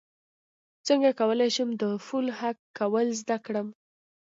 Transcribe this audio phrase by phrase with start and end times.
[0.87, 3.67] څنګه کولی شم د فون هک کول زده کړم